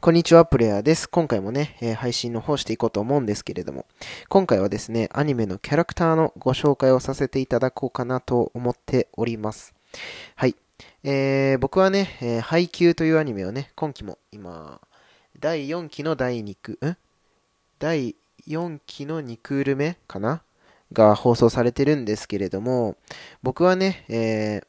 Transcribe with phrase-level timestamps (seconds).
[0.00, 1.08] こんにちは、プレイヤーです。
[1.08, 3.84] 今回もね、えー、配信の方していこうと思うんですけれども、
[4.28, 9.74] 今回はですね、アニメのキャラクターのご紹介をさせていただこうかなと思っております。
[10.36, 10.54] はい。
[11.02, 14.80] えー、僕はね、えー、配給というアニメをね、今期も今、
[15.40, 16.96] 第4期の第2ク、ん？
[17.80, 18.14] 第
[18.46, 20.42] 4期の2クール目かな？
[20.92, 22.96] が放送されてるんですけれども、
[23.42, 24.66] 僕はね、えー、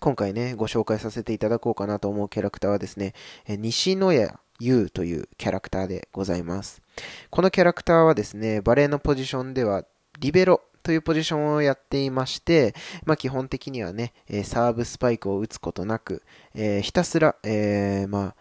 [0.00, 3.14] 今回ね、ご紹介させていただこうかなと思うキャラクターはですね、
[3.48, 4.28] 西野谷
[4.60, 6.82] 優というキャラクターでございます。
[7.30, 9.84] このキャラクターはですね、バレーのポジションでは
[10.20, 16.22] リベロというポジションをやっていまして、まあ、基本的にはね、サーブスパイクを打つことなく、
[16.54, 18.34] えー、ひたすら、えー、まあ、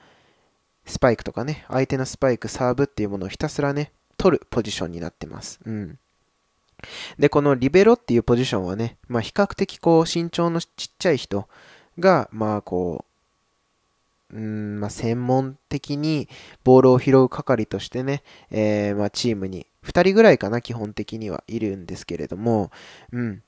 [0.85, 5.59] スパイクとかね、相手のスパイク、サーブっていうものをひたすらね、取るポジションになってます。
[5.65, 5.99] うん。
[7.17, 11.47] で、このリベロっていうポジションはね、まあ、比較的こう身長のちっちゃい人
[11.99, 13.05] が、まあこ
[14.31, 16.27] う、うんまあ、専門的に
[16.63, 22.71] ボールを拾う係としてね、えー、まあ、チームに2人ぐらいかな、基本的にはいるんですけれども、
[23.11, 23.41] うん、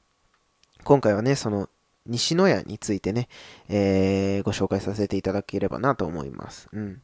[0.83, 1.69] 今回はね、その
[2.05, 3.27] 西野屋についてね、
[3.67, 6.69] えー、ご紹介させていただければなと思います。
[6.73, 7.01] うん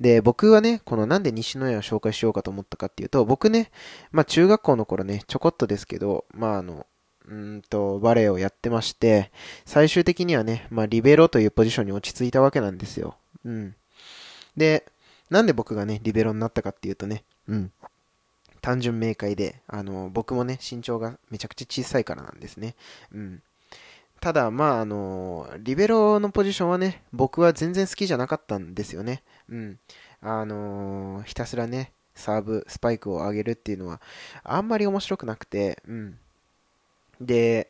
[0.00, 3.70] で、僕はね、このなんで西野屋を紹介しようかと思ったかっていうと、僕ね、
[4.12, 6.86] まあ中学校の頃ね、ちょこっとですけど、まああの、
[7.28, 9.30] うんと、バレエをやってまして、
[9.66, 13.16] 最終的にはね、まあリベロというポジションに落ち着いたわけなんですよ。
[13.44, 13.74] うん。
[14.56, 14.86] で、
[15.30, 17.72] なんで僕がね、リベロになったかっていうとね、うん。
[18.60, 22.74] 単純明快で、あの、僕もね、身長がめちゃくちゃ小さいからなんですね。
[23.12, 23.42] うん。
[24.20, 29.22] ただ、まあ、あの、リベロのポジションはね、僕は全然好きじゃなかったんですよね。
[29.48, 29.78] うん。
[30.20, 34.00] あのひたすらね、サーブ、スパイクを上げるっていうのは、
[34.42, 36.18] あんまり面白くなくて、うん。
[37.20, 37.68] で、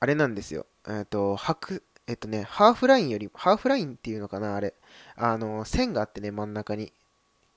[0.00, 0.66] あれなんですよ。
[0.86, 4.74] えっと、白、えっとね、ハーフラインより、ハーフラインっていうのかな、あれ。
[5.16, 6.92] あの、線があってね、真ん中に、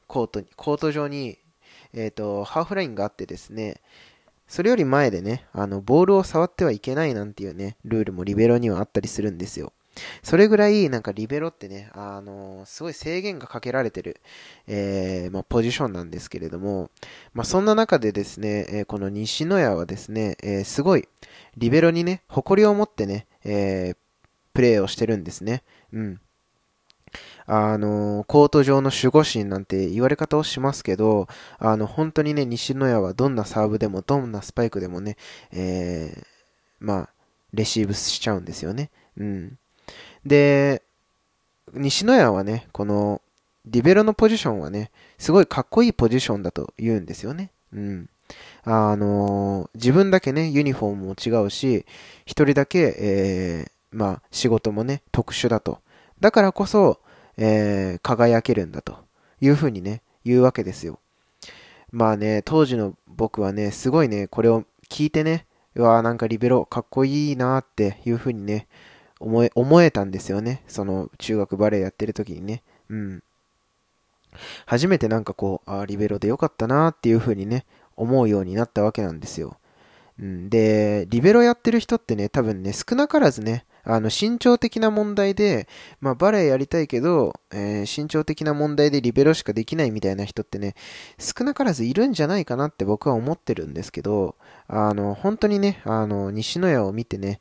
[0.08, 1.38] コートに、コート上に、
[1.94, 3.82] えっと、ハーフラインがあってですね、
[4.48, 9.74] それより前でね、あの、ボールを触ってはいけないなんていうね、ルールもリベロにはあったりするんですよ。
[10.24, 14.22] それぐらい、なんかリベロってね、あのすごい制限がかけられてる、
[14.68, 16.92] えー、まあ、ポジションなんですけれども、
[17.34, 21.08] まあ、そんな中でですね、えー、この西野屋はですね、えー、すごい、
[21.58, 23.96] リベロにね、誇りを持ってね、え
[24.54, 25.64] プレーをしてるんですね。
[25.94, 26.20] うん。
[27.46, 31.28] あの、コート上の守護神なんて言われ方をしますけど、
[31.60, 35.18] あの、本当にね、西野屋はどんなサーブでも、どんなスパイクでもね、
[35.52, 36.26] えー、
[36.80, 37.10] まあ、
[37.54, 38.90] レシーブしちゃうんですよね。
[39.18, 39.58] うん。
[40.26, 40.84] で、
[41.74, 43.22] 西野屋はね、この、
[43.66, 47.52] リベロのポジションはね、すごいかっこいいポジションだと言うんですよね。
[47.74, 48.10] うん。
[48.64, 51.86] あの自分だけね、ユニフォームも違うし、
[52.26, 55.80] 一人だけ、えー、まあ、仕事もね、特殊だと。
[56.20, 57.00] だからこそ、
[57.38, 58.98] えー、輝けるんだと
[59.42, 61.00] いうふうにね、言うわけですよ。
[61.92, 65.46] まあね、当時の僕はね、すごいね、これを聞いてね、
[65.76, 68.68] うわなんかリベロかっこいいなっていうふうにね、
[69.20, 70.64] 思え、思えたんですよね。
[70.68, 72.64] その中学バレエやってる時にね。
[72.90, 73.24] うん。
[74.66, 79.58] 初めてなんかこう、あリベロでよかったなっていうふうにね、思うようになったわけなんですよ。
[80.20, 85.68] うん、で、リベロやってる人ってね、多分ね、少なからずね、あの、身長的な問題で、
[86.02, 90.76] まあ、バレエやりたいけど、えー、身長的な問題でリベロしかできないみたいな人ってね、
[91.18, 94.36] 少なからずいるんじゃないかなって僕は思ってるんですけど、
[94.68, 97.40] あの、本当にね、あの、西野屋を見てね、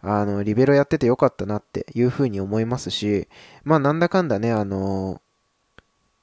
[0.00, 3.26] あの、リベロやっててよかったなっていうふうに思いますし、
[3.64, 5.20] まあ、なんだかんだね、あの、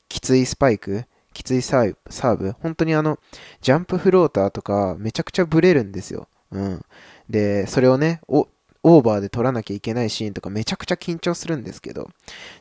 [0.07, 1.03] きついスパイク、
[1.35, 3.19] きついサーブ、本当にあの、
[3.62, 6.29] ジャンプフローターとかめちゃくちゃブレるんですよ。
[6.51, 6.81] うん。
[7.29, 12.09] で、それをね、オーバーで撮らなきゃいけないシーンとかめちゃくちゃ緊張するんですけど、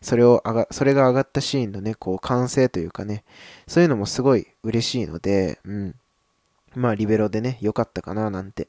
[0.03, 3.23] それを上が、それが上がったシーンのね、こう完成というかね、
[3.69, 5.95] そういうのもすごい嬉しいので、うん。
[6.75, 8.67] まあ、リベロでね、良かったかななんて、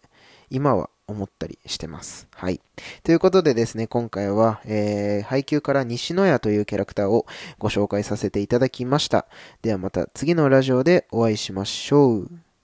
[0.49, 2.27] 今は思ったりしてます。
[2.33, 2.59] はい。
[3.03, 7.25] ということでですね、今回は、えー、配給から西野屋というキャラクターを
[7.59, 9.27] ご紹介させていただきました。
[9.61, 12.44] ではまた次のラジオでお会いしましょう。